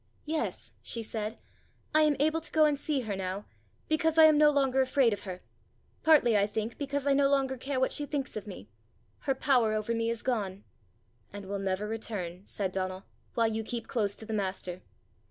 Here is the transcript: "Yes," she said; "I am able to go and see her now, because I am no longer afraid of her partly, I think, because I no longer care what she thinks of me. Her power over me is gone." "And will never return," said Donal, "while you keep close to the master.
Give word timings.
"Yes," 0.25 0.71
she 0.81 1.03
said; 1.03 1.39
"I 1.93 2.01
am 2.01 2.15
able 2.19 2.41
to 2.41 2.51
go 2.51 2.65
and 2.65 2.75
see 2.79 3.01
her 3.01 3.15
now, 3.15 3.45
because 3.87 4.17
I 4.17 4.23
am 4.25 4.35
no 4.35 4.49
longer 4.49 4.81
afraid 4.81 5.13
of 5.13 5.25
her 5.25 5.41
partly, 6.01 6.35
I 6.35 6.47
think, 6.47 6.79
because 6.79 7.05
I 7.05 7.13
no 7.13 7.29
longer 7.29 7.55
care 7.55 7.79
what 7.79 7.91
she 7.91 8.07
thinks 8.07 8.35
of 8.35 8.47
me. 8.47 8.67
Her 9.19 9.35
power 9.35 9.75
over 9.75 9.93
me 9.93 10.09
is 10.09 10.23
gone." 10.23 10.63
"And 11.31 11.45
will 11.45 11.59
never 11.59 11.87
return," 11.87 12.43
said 12.47 12.71
Donal, 12.71 13.05
"while 13.35 13.49
you 13.49 13.63
keep 13.63 13.87
close 13.87 14.15
to 14.15 14.25
the 14.25 14.33
master. 14.33 14.81